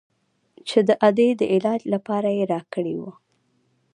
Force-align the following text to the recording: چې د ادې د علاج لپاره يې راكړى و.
چې 0.67 0.79
د 0.87 0.89
ادې 1.07 1.29
د 1.39 1.41
علاج 1.53 1.81
لپاره 1.93 2.29
يې 2.37 2.43
راكړى 2.53 2.95
و. 3.01 3.03